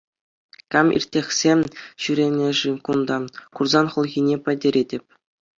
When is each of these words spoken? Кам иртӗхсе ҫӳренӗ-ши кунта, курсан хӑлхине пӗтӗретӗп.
Кам 0.75 0.87
иртӗхсе 0.99 1.51
ҫӳренӗ-ши 2.05 2.71
кунта, 2.87 3.17
курсан 3.61 3.87
хӑлхине 3.93 4.37
пӗтӗретӗп. 4.49 5.05